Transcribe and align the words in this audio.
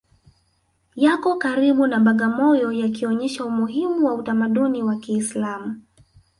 Yako 1.03 1.29
karibu 1.43 1.83
na 1.91 1.99
Bagamoyo 2.05 2.69
yakionyesha 2.81 3.45
umuhimu 3.45 4.05
wa 4.07 4.13
utamaduni 4.13 4.83
wa 4.83 4.95
Kiislamu 4.95 5.71